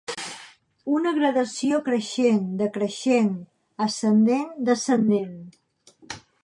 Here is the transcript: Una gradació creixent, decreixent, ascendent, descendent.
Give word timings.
Una 0.99 1.11
gradació 1.17 1.81
creixent, 1.89 2.41
decreixent, 2.63 3.31
ascendent, 3.89 4.53
descendent. 4.71 5.39